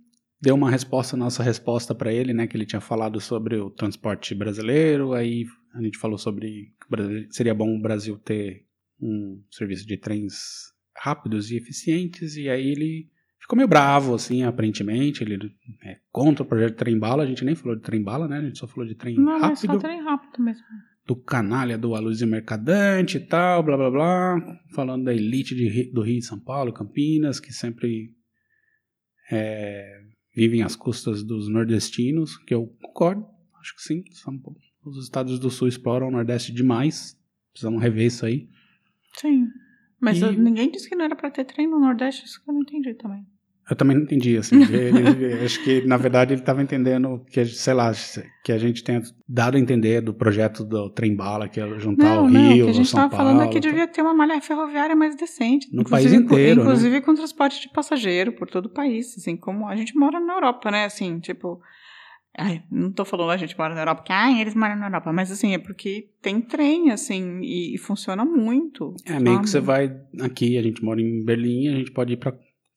[0.45, 2.45] deu uma resposta, nossa resposta para ele, né?
[2.45, 5.13] Que ele tinha falado sobre o transporte brasileiro.
[5.13, 6.71] Aí a gente falou sobre
[7.31, 8.63] seria bom o Brasil ter
[9.01, 12.37] um serviço de trens rápidos e eficientes.
[12.37, 15.23] E aí ele ficou meio bravo, assim, aparentemente.
[15.23, 15.51] Ele
[15.83, 17.23] é contra o projeto de trem-bala.
[17.23, 18.37] A gente nem falou de trem-bala, né?
[18.37, 20.63] A gente só falou de trem Não, é rápido só trem rápido mesmo.
[21.07, 26.03] do canalha do Aloysio Mercadante e tal, blá blá blá, falando da elite de do
[26.03, 28.13] Rio de São Paulo, Campinas, que sempre
[29.31, 30.05] é,
[30.35, 33.25] vivem às custas dos nordestinos, que eu concordo,
[33.59, 34.39] acho que sim, são,
[34.83, 37.17] os estados do Sul exploram o Nordeste demais,
[37.51, 38.49] precisamos rever isso aí.
[39.17, 39.47] Sim.
[39.99, 42.53] Mas E- ninguém disse que não era pra ter trem no Nordeste, isso que eu
[42.53, 43.25] não entendi também.
[43.69, 47.73] Eu também não entendi, assim, ele- acho que na verdade ele estava entendendo que, sei
[47.73, 47.91] lá,
[48.43, 52.25] que a gente tenha dado a entender do projeto do trem-bala, que é juntar Não,
[52.25, 53.25] o não, Rio, que a gente São tava Paulo.
[53.33, 55.67] falando é que devia ter uma malha ferroviária mais decente.
[55.73, 56.61] No país inteiro, né?
[56.61, 60.33] Inclusive com transporte de passageiro por todo o país, assim, como a gente mora na
[60.33, 61.59] Europa, né, assim, tipo...
[62.37, 65.11] Ai, não tô falando a gente mora na Europa, porque, ai, eles moram na Europa,
[65.13, 68.93] mas assim, é porque tem trem, assim, e, e funciona muito.
[69.05, 69.65] É, meio que você sabe?
[69.65, 72.33] vai aqui, a gente mora em Berlim, a gente pode ir para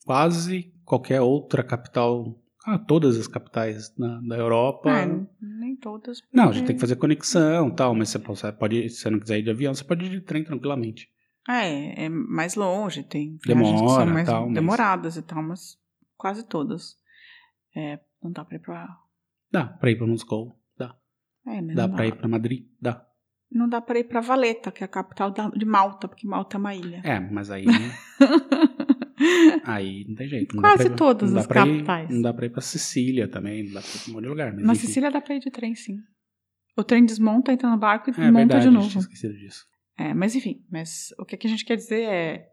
[0.06, 2.34] quase qualquer outra capital
[2.66, 4.90] a todas as capitais na- da Europa.
[4.90, 5.06] É,
[5.40, 6.20] nem todas.
[6.32, 8.18] Não, a porque- gente tem que fazer conexão e tal, mas você
[8.52, 11.08] pode, se você não quiser ir de avião, você pode ir de trem tranquilamente.
[11.48, 15.42] É, é mais longe, tem viagens que Demora são mais tal, mas- demoradas e tal,
[15.42, 15.78] mas
[16.16, 16.96] quase todas.
[17.76, 18.88] É, não dá pra ir pra.
[19.50, 20.94] Dá pra ir pra Moscou, dá.
[21.46, 23.04] É, mas Dá não pra ir pra Madrid, dá.
[23.50, 26.60] Não dá pra ir pra Valeta, que é a capital de Malta, porque Malta é
[26.60, 27.00] uma ilha.
[27.02, 27.64] É, mas aí.
[29.64, 30.54] aí não tem jeito.
[30.56, 32.10] Não Quase pra todas as pra ir- capitais.
[32.10, 34.28] não dá pra ir pra Sicília também, não dá pra ir pra um monte de
[34.28, 34.52] lugar.
[34.54, 34.74] Mas Na.
[34.74, 35.98] Sicília dá pra ir de trem, sim.
[36.76, 38.88] O trem desmonta, entra no barco e É monta verdade, de novo.
[38.88, 39.66] tinha esquecido disso.
[39.96, 42.48] É, mas enfim, mas o que, que a gente quer dizer é,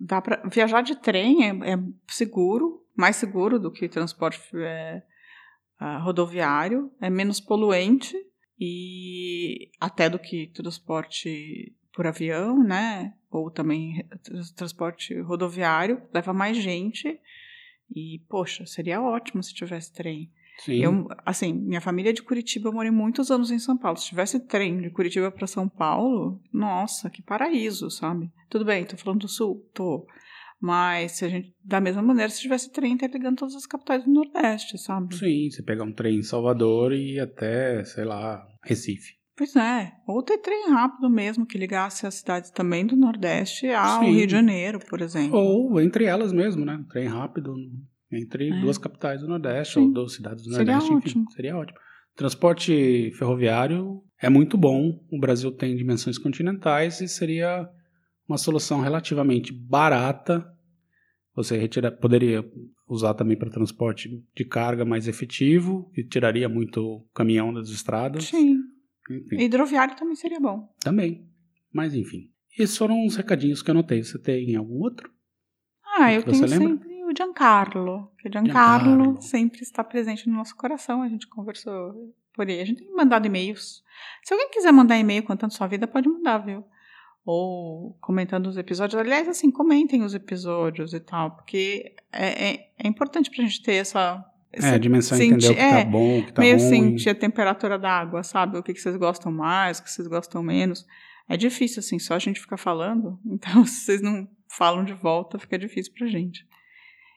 [0.00, 5.02] dá para viajar de trem é, é seguro, mais seguro do que transporte é,
[5.78, 8.16] ah, rodoviário, é menos poluente
[8.58, 13.14] e até do que transporte por avião, né?
[13.30, 17.18] Ou também trans- transporte rodoviário, leva mais gente
[17.90, 20.30] e poxa, seria ótimo se tivesse trem.
[20.58, 20.82] Sim.
[20.82, 23.98] Eu, assim, minha família é de Curitiba, eu morei muitos anos em São Paulo.
[23.98, 28.30] Se tivesse trem de Curitiba para São Paulo, nossa, que paraíso, sabe?
[28.48, 30.06] Tudo bem, tô falando do sul, tô.
[30.58, 34.10] Mas se a gente, da mesma maneira, se tivesse trem interligando todas as capitais do
[34.10, 35.14] Nordeste, sabe?
[35.14, 39.14] Sim, você pegar um trem em Salvador e ir até, sei lá, Recife.
[39.36, 39.92] Pois é.
[40.06, 44.12] Ou ter trem rápido mesmo, que ligasse as cidades também do Nordeste ao Sim.
[44.12, 45.38] Rio de Janeiro, por exemplo.
[45.38, 46.74] Ou entre elas mesmo, né?
[46.76, 47.54] Um trem rápido
[48.10, 48.60] entre É.
[48.60, 49.80] duas capitais do Nordeste Sim.
[49.88, 51.30] ou duas cidades do Seria Nordeste, enfim, ótimo.
[51.32, 51.78] seria ótimo.
[52.16, 54.98] Transporte ferroviário é muito bom.
[55.12, 57.68] O Brasil tem dimensões continentais e seria
[58.26, 60.46] uma solução relativamente barata.
[61.34, 62.42] Você retira, poderia
[62.88, 68.24] usar também para transporte de carga mais efetivo e tiraria muito caminhão das estradas.
[68.24, 68.56] Sim.
[69.10, 70.68] Enfim, Hidroviário também seria bom.
[70.80, 71.26] também.
[71.72, 72.30] Mas enfim.
[72.58, 74.02] Esses foram os recadinhos que eu anotei.
[74.02, 75.10] Você tem algum outro?
[75.98, 76.68] Ah, eu tenho lembra?
[76.68, 78.10] sempre o Giancarlo.
[78.24, 79.22] O Giancarlo, Giancarlo.
[79.22, 81.02] sempre está presente no nosso coração.
[81.02, 82.60] A gente conversou por aí.
[82.60, 83.82] A gente tem mandado e-mails.
[84.22, 86.64] Se alguém quiser mandar e-mail contando sua vida, pode mandar, viu?
[87.24, 89.00] Ou comentando os episódios.
[89.00, 93.74] Aliás, assim, comentem os episódios e tal, porque é, é, é importante pra gente ter
[93.74, 94.24] essa.
[94.62, 96.68] É, a dimensão senti- entender o que tá é, bom, o que tá meio ruim.
[96.68, 98.58] sentir a temperatura da água, sabe?
[98.58, 100.86] O que, que vocês gostam mais, o que vocês gostam menos.
[101.28, 103.18] É difícil, assim, só a gente ficar falando.
[103.26, 106.46] Então, se vocês não falam de volta, fica difícil pra gente.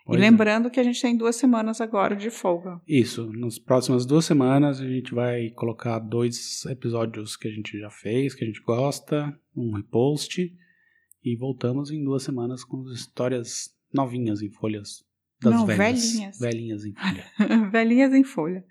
[0.06, 0.30] Pois e é.
[0.30, 2.82] lembrando que a gente tem duas semanas agora de folga.
[2.88, 7.90] Isso, nas próximas duas semanas a gente vai colocar dois episódios que a gente já
[7.92, 10.52] fez, que a gente gosta, um repost,
[11.24, 15.06] e voltamos em duas semanas com as histórias novinhas em folhas
[15.42, 16.12] das Não, velhas.
[16.14, 16.40] velhinhas.
[16.40, 17.26] Velhinhas em folha.
[17.72, 18.66] Velhinhas em folha.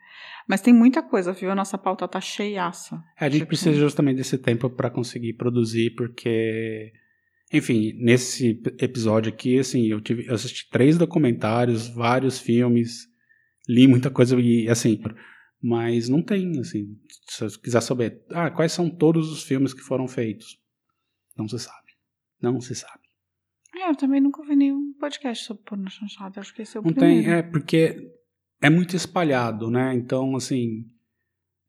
[0.47, 1.51] Mas tem muita coisa, viu?
[1.51, 3.03] A nossa pauta tá cheiaça.
[3.21, 6.93] É, a gente Tipo, precisa justamente desse tempo para conseguir produzir, porque,
[7.53, 13.07] enfim, nesse episódio aqui, assim, eu, tive, eu assisti três documentários, vários filmes,
[13.69, 15.01] li muita coisa e, assim,
[15.63, 16.97] mas não tem, assim,
[17.29, 20.59] se você quiser saber, ah, quais são todos os filmes que foram feitos?
[21.37, 21.89] Não se sabe.
[22.41, 23.01] Não se sabe.
[23.81, 26.41] É, eu também nunca ouvi nenhum podcast sobre porno chanchado.
[26.41, 27.23] Acho que esse é o Não primeiro.
[27.25, 28.11] tem, é, porque
[28.61, 29.95] é muito espalhado, né?
[29.95, 30.85] Então, assim,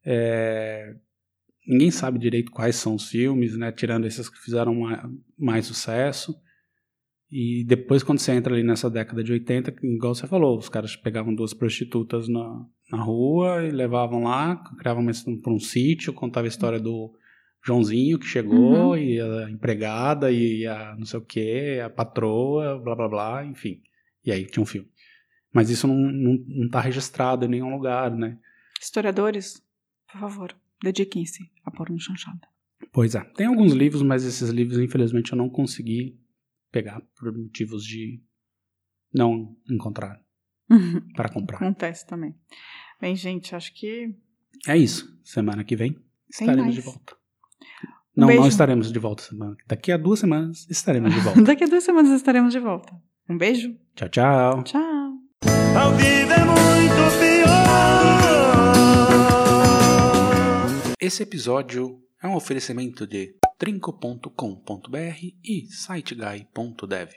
[0.04, 0.94] é,
[1.66, 3.70] ninguém sabe direito quais são os filmes, né?
[3.72, 6.34] Tirando esses que fizeram ma- mais sucesso.
[7.30, 10.68] E depois, quando você entra ali nessa década de 80, que, igual você falou, os
[10.68, 16.12] caras pegavam duas prostitutas na, na rua e levavam lá, criavam uma para um sítio,
[16.12, 17.12] contava a história do
[17.64, 18.96] Joãozinho que chegou, Uhum.
[18.96, 23.82] e a empregada, e a não sei o que, a patroa, blá blá blá, enfim.
[24.24, 24.88] E aí tinha um filme.
[25.52, 28.38] Mas isso não, não, não tá registrado em nenhum lugar, né?
[28.80, 29.62] Historiadores,
[30.10, 32.48] por favor, dediquem-se a porno chanchada.
[32.92, 33.20] Pois é.
[33.34, 36.18] Tem alguns livros, mas esses livros, infelizmente, eu não consegui
[36.72, 38.22] pegar por motivos de
[39.12, 40.20] não encontrar
[41.14, 41.56] para comprar.
[41.56, 42.34] Acontece também.
[43.00, 44.14] Bem, gente, acho que
[44.66, 45.18] É isso.
[45.24, 46.74] Semana que vem Tem estaremos mais.
[46.74, 47.16] de volta.
[48.16, 48.42] Um não, beijo.
[48.42, 49.56] não estaremos de volta semana.
[49.66, 51.40] Daqui a duas semanas estaremos de volta.
[51.42, 52.92] daqui a duas semanas estaremos de volta.
[53.28, 53.74] Um beijo.
[53.94, 54.62] tchau, tchau.
[54.64, 55.12] Tchau.
[55.76, 57.40] A vida é muito pior.
[61.00, 67.08] Esse episódio é um oferecimento de trinco.com.br e siteguy.dev.